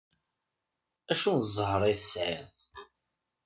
Acu 1.11 1.31
n 1.37 1.41
zher-a 1.53 1.87
i 1.93 1.95
tesɛiḍ! 1.99 2.49